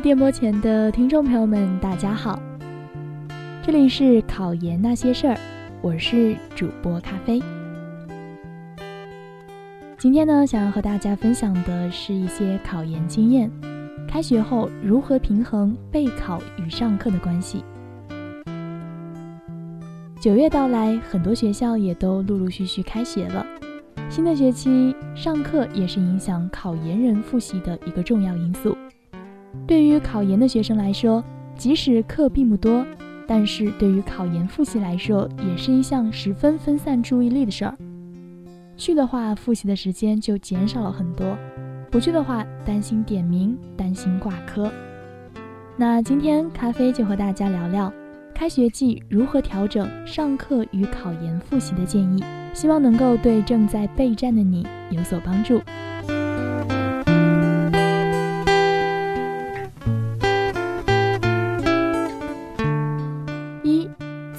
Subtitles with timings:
[0.00, 2.40] 电波前的听众朋友们，大家好，
[3.62, 5.36] 这里是考研那些事儿，
[5.82, 7.38] 我是主播咖啡。
[9.98, 13.50] 今天呢，想要和大家分享的是一些考研经验，
[14.08, 17.62] 开学后如何平衡备考与上课的关系。
[20.18, 23.44] 九月到来，很多学校也都陆陆续续开学了。
[24.08, 28.74] 新的学期上课也是影响考研人复习的一个重要因素。
[29.66, 31.22] 对于考研的学生来说，
[31.56, 32.84] 即使课并不多，
[33.26, 37.76] 但是对于考研复习来说，也是一项十分分散注意力的事儿。
[38.76, 41.36] 去的话，复习的时间就减少了很多；
[41.90, 44.70] 不去的话，担心点名，担心挂科。
[45.76, 47.92] 那今天咖啡就和大家聊聊。
[48.34, 52.24] 开学季如何调整上课与考研复习的建议？
[52.54, 55.60] 希望能够对正在备战的你有所帮助。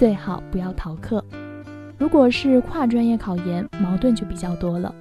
[0.01, 1.23] 最好不要逃课。
[1.95, 4.91] 如果是跨专业考研，矛盾就比较多了。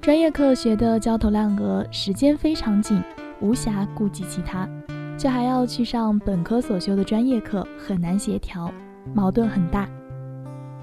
[0.00, 3.00] 专业课学的焦头烂额，时间非常紧，
[3.40, 4.68] 无暇顾及其他。
[5.16, 8.68] 却还要去上本科所修的专业课，很难协调，
[9.14, 9.88] 矛盾很大。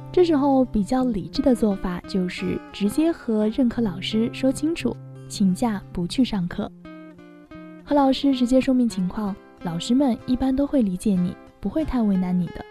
[0.09, 4.95] 这时候比较理智的做法就是直接和任课老师说清楚，
[5.27, 6.71] 请假不去上课。
[7.83, 12.63] 和老师直接说明情况，老师们一般都会理解你，不会太为难你的。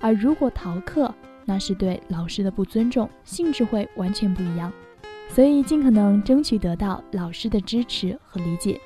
[0.00, 1.12] 而如果逃课，
[1.44, 4.72] 那是对老师的不尊重，性质会完全不一样。
[5.28, 8.80] 所以尽可能争取得到老师的支持和理解。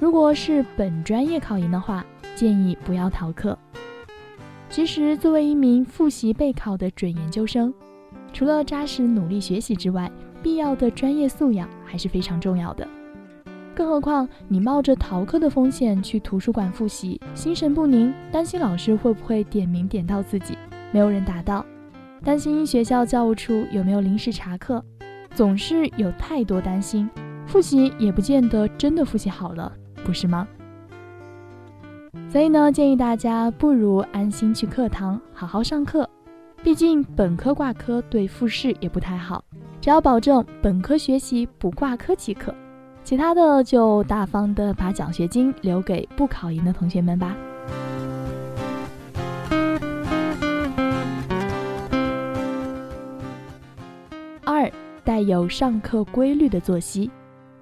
[0.00, 2.04] 如果是本专业考研的话，
[2.34, 3.58] 建议不要逃课。
[4.70, 7.72] 其实，作为一名复习备考的准研究生，
[8.32, 10.10] 除了扎实努力学习之外，
[10.42, 12.88] 必要的专业素养还是非常重要的。
[13.74, 20.56] 更何况，你冒着逃课的风险去图书馆复习，心神不宁，担心老师会不会点名点到自己，
[20.92, 21.64] 没有人答到；
[22.22, 24.84] 担心学校教务处有没有临时查课，
[25.34, 27.08] 总是有太多担心，
[27.46, 29.72] 复习也不见得真的复习好了。
[30.04, 30.46] 不是吗？
[32.28, 36.08] 所以呢，建议大家不如安心去课堂好好上课。
[36.62, 39.44] 毕竟本科挂科对复试也不太好，
[39.80, 42.54] 只要保证本科学习不挂科即可，
[43.04, 47.36] 其他的就大方的把奖学金留给不考研的同学们吧。
[54.44, 54.70] 二，
[55.04, 57.10] 带有上课规律的作息。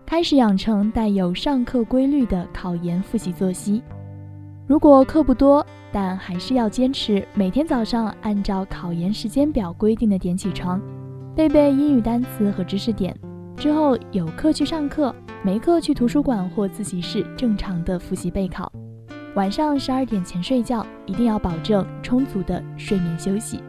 [0.07, 3.83] 开始养成带有上课规律的考研复习作息。
[4.67, 10.81] 如果课不多，但还是要坚持每天早上按照考研时间表规定的点起床，
[11.37, 13.17] 背背英语单词和知识点。
[13.61, 18.73] 之后有课去上课，没课去图书馆或自习室正常的复习备考。
[19.35, 23.63] 晚上十二点前睡觉，一定要保证充足的睡眠休息。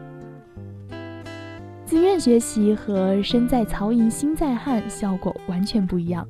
[1.84, 6.26] 自愿学习和身在曹营心在汉效果完全不一样。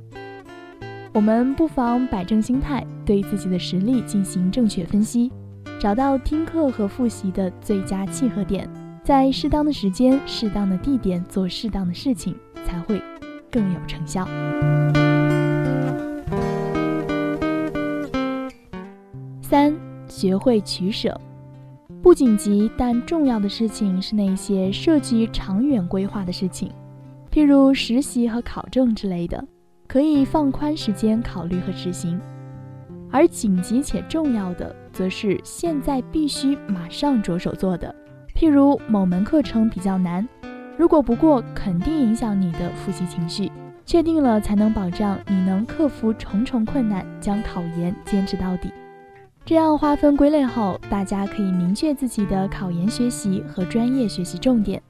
[1.14, 5.30] 我们不妨摆正心态，对自己的实力进行正确分析，
[5.78, 8.68] 找到听课和复习的最佳契合点，
[9.04, 12.34] 在适当的时间、适当的地点做适当的事情，
[12.66, 13.00] 才会
[13.52, 14.26] 更有成效。
[19.42, 19.72] 三，
[20.08, 21.20] 学会取舍。
[22.02, 26.72] 不紧急但重要的事情是那些涉及长远规划的事情，
[27.30, 29.46] 譬如实习和考证之类的，
[29.86, 32.18] 可以放宽时间考虑和执行；
[33.08, 37.94] 而紧急且重要的，则是现在必须马上着手做的，
[38.34, 40.28] 譬如某门课程比较难，
[40.82, 43.52] 如果不过，肯定影响你的复习情绪，
[43.86, 48.72] 确定了才能保障你能克服重重困难，将考研坚持到底。
[49.44, 54.82] 这样划分归类后，大家可以明确自己的考研学习和专业学习重点，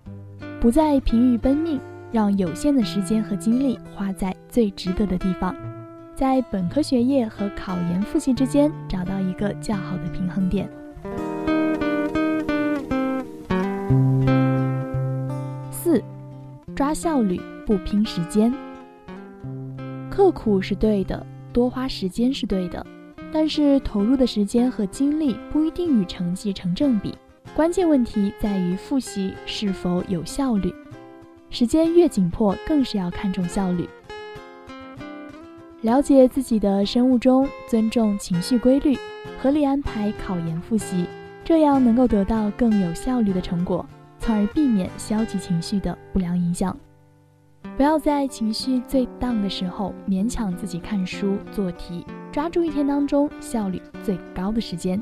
[0.58, 1.78] 不再疲于奔命，
[2.10, 5.54] 让有限的时间和精力花在最值得的地方，
[6.14, 10.66] 在本科学业和考研复习之间找到一个较好的平衡点。
[16.74, 18.52] 抓效率不拼时间，
[20.10, 22.84] 刻苦是对的，多花时间是对的。
[23.30, 27.14] 但是投入的时间和精力不一定与成绩成正比，
[27.54, 30.72] 关键问题在于复习是否有效率。
[31.50, 33.88] 时间越紧迫，更是要看重效率。
[35.82, 38.96] 了解自己的生物钟，尊重情绪规律，
[39.40, 41.06] 合理安排考研复习，
[41.44, 43.84] 这样能够得到更有效率的成果，
[44.22, 46.74] 从而避免消极情绪的不良影响。
[47.76, 55.00] 不要在情绪最荡的时候勉强自己看书做题，抓住一天当中效率最高的时间。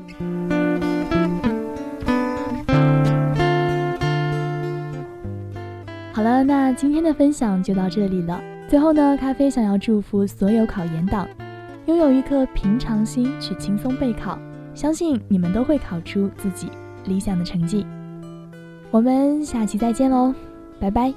[6.11, 8.41] 好了，那今天的分享就到这里了。
[8.67, 11.27] 最后呢，咖啡想要祝福所有考研党，
[11.85, 14.39] 拥有一颗平常心去轻松备考，
[14.73, 16.71] 相信你们都会考出自己
[17.05, 17.85] 理想的成绩。
[18.91, 20.33] 我们下期再见喽
[20.79, 21.13] 拜拜。